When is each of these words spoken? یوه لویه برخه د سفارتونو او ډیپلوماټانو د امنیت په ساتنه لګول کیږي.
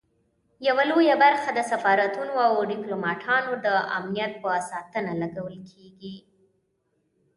یوه 0.67 0.83
لویه 0.91 1.15
برخه 1.23 1.49
د 1.53 1.59
سفارتونو 1.71 2.33
او 2.47 2.53
ډیپلوماټانو 2.71 3.51
د 3.65 3.67
امنیت 3.97 4.33
په 4.43 4.49
ساتنه 4.71 5.11
لګول 5.21 5.55
کیږي. 5.71 6.15